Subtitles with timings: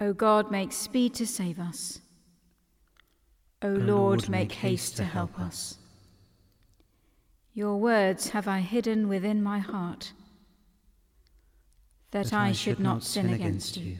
[0.00, 2.00] O God, make speed to save us.
[3.62, 5.78] O Lord, Lord make haste to help us.
[7.52, 10.12] Your words have I hidden within my heart,
[12.10, 13.98] that, that I, should not sin against you.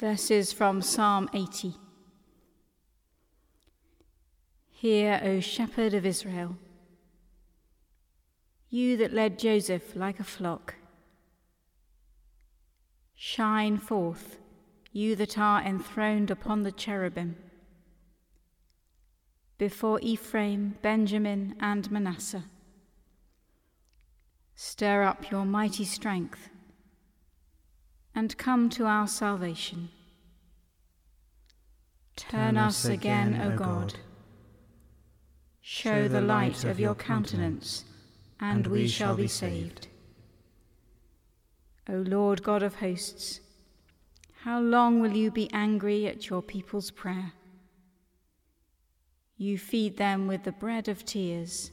[0.00, 1.74] Verses from Psalm 80.
[4.70, 6.56] Hear, O shepherd of Israel,
[8.70, 10.76] you that led Joseph like a flock.
[13.14, 14.38] Shine forth,
[14.90, 17.36] you that are enthroned upon the cherubim.
[19.58, 22.44] Before Ephraim, Benjamin, and Manasseh.
[24.54, 26.48] Stir up your mighty strength
[28.14, 29.88] and come to our salvation.
[32.28, 33.94] Turn us again, O God.
[35.60, 37.84] Show the light of your countenance,
[38.38, 39.88] and we shall be saved.
[41.88, 43.40] O Lord God of hosts,
[44.42, 47.32] how long will you be angry at your people's prayer?
[49.36, 51.70] You feed them with the bread of tears.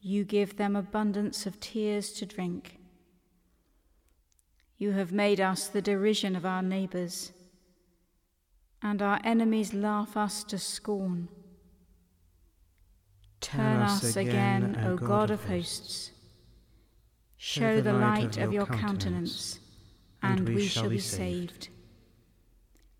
[0.00, 2.78] You give them abundance of tears to drink.
[4.78, 7.32] You have made us the derision of our neighbours,
[8.86, 11.28] and our enemies laugh us to scorn.
[13.40, 16.12] Turn us again, O God of hosts.
[17.36, 19.58] Show the light of your countenance,
[20.22, 21.68] and we shall be saved.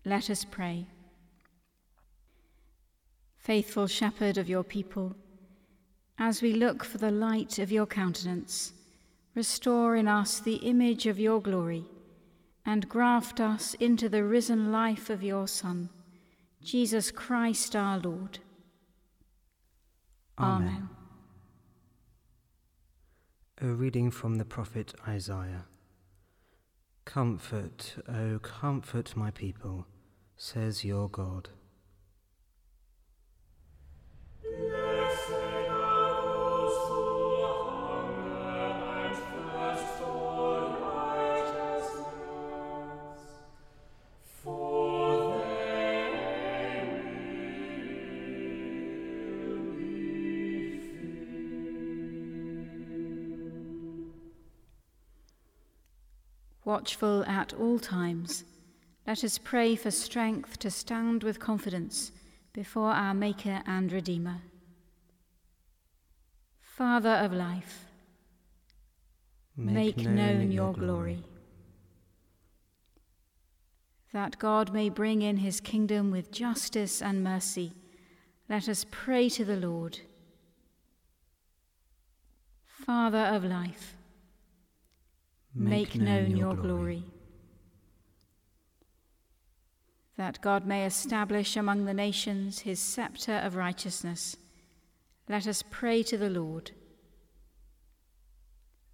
[0.03, 0.87] Let us pray.
[3.37, 5.15] Faithful shepherd of your people,
[6.19, 8.73] as we look for the light of your countenance,
[9.37, 11.85] Restore in us the image of your glory,
[12.67, 15.89] and graft us into the risen life of your Son,
[16.61, 18.39] Jesus Christ our Lord.
[20.37, 20.89] Amen.
[23.61, 25.65] A reading from the prophet Isaiah.
[27.05, 29.87] Comfort, O comfort my people,
[30.35, 31.47] says your God.
[56.67, 58.43] Watchful at all times,
[59.07, 62.11] let us pray for strength to stand with confidence
[62.51, 64.41] before our Maker and Redeemer.
[66.59, 67.85] Father of life,
[69.55, 71.13] make, make known, known your glory.
[71.13, 71.23] glory,
[74.11, 77.71] that God may bring in his kingdom with justice and mercy.
[78.49, 79.99] Let us pray to the Lord.
[82.65, 83.96] Father of life,
[85.57, 87.03] make known your glory.
[90.17, 94.35] That God may establish among the nations his scepter of righteousness,
[95.29, 96.71] let us pray to the Lord.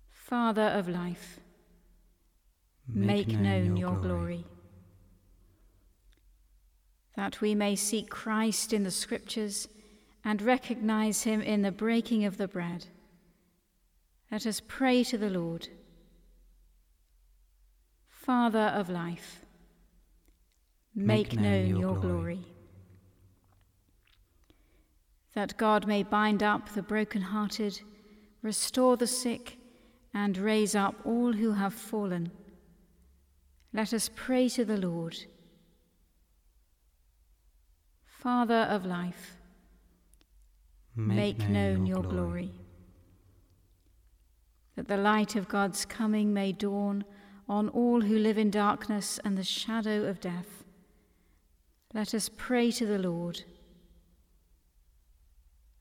[0.10, 1.39] Father of life,
[2.88, 4.45] make, known, your glory.
[7.16, 9.68] that we may seek Christ in the Scriptures
[10.25, 12.88] and recognize him in the breaking of the bread.
[14.31, 15.68] Let us pray to the Lord.
[18.23, 19.41] Father of life,
[20.95, 22.09] make, make known, your, your glory.
[22.13, 22.39] glory.
[25.33, 27.81] That God may bind up the broken-hearted,
[28.41, 29.57] restore the sick,
[30.13, 32.31] and raise up all who have fallen.
[33.73, 35.17] Let us pray to the Lord.
[38.05, 39.35] Father of life,
[40.95, 42.15] make, make known your glory.
[42.15, 42.51] glory.
[44.77, 47.03] That the light of God's coming may dawn
[47.48, 50.63] on all who live in darkness and the shadow of death.
[51.94, 53.44] Let us pray to the Lord.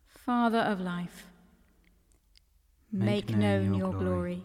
[0.07, 1.27] Father of life,
[2.93, 4.05] make, make known, known, your, your glory.
[4.05, 4.43] glory.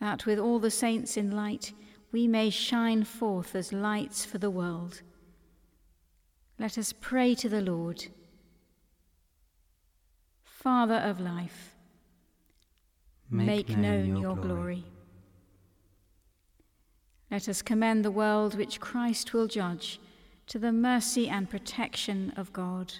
[0.00, 1.72] That with all the saints in light
[2.10, 5.02] we may shine forth as lights for the world.
[6.58, 8.06] Let us pray to the Lord.
[10.44, 11.76] Father of life,
[13.30, 14.48] make, make known, your, your glory.
[14.48, 14.84] glory.
[17.30, 20.00] Let us commend the world which Christ will judge
[20.46, 22.94] to the mercy and protection of God.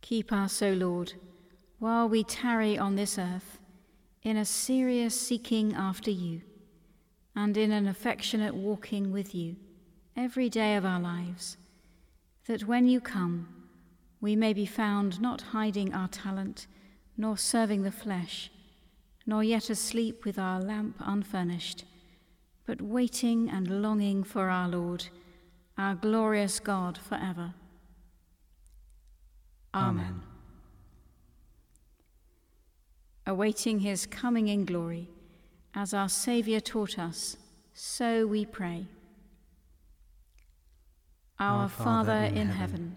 [0.00, 1.12] Keep us, O Lord,
[1.78, 3.60] while we tarry on this earth,
[4.22, 6.42] in a serious seeking after you
[7.36, 9.56] and in an affectionate walking with you
[10.16, 11.56] every day of our lives,
[12.46, 13.48] that when you come,
[14.20, 16.66] we may be found not hiding our talent,
[17.16, 18.50] nor serving the flesh,
[19.26, 21.84] nor yet asleep with our lamp unfurnished,
[22.66, 25.08] but waiting and longing for our Lord,
[25.76, 27.54] our glorious God forever.
[29.74, 30.04] Amen.
[30.04, 30.22] Amen.
[33.26, 35.08] Awaiting his coming in glory
[35.74, 37.36] as our Saviour taught us,
[37.74, 38.86] so we pray.
[41.38, 42.96] Our, our Father, Father in, in heaven, heaven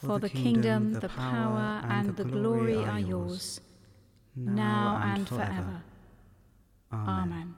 [0.00, 3.60] For the kingdom, the power, and the glory are yours,
[4.34, 5.82] now and forever.
[6.92, 7.54] Amen.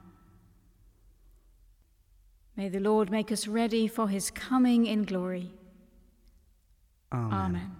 [2.55, 5.51] May the Lord make us ready for his coming in glory.
[7.11, 7.33] Amen.
[7.33, 7.71] Amen.